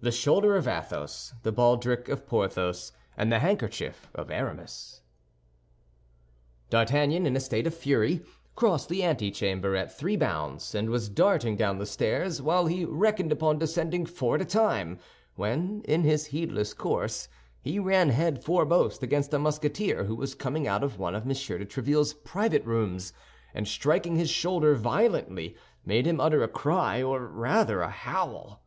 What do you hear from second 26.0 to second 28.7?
him utter a cry, or rather a howl.